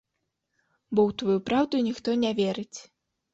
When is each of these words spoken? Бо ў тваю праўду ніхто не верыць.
Бо 0.93 1.01
ў 1.09 1.17
тваю 1.23 1.39
праўду 1.49 1.83
ніхто 1.89 2.17
не 2.23 2.31
верыць. 2.41 2.79